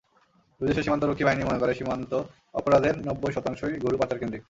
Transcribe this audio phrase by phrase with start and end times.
[0.61, 2.11] দুই দেশের সীমান্তরক্ষী বাহিনীই মনে করে, সীমান্ত
[2.53, 4.39] অপরাধের নব্বই শতাংশই গরু-পাচারকেন্দ্রিক।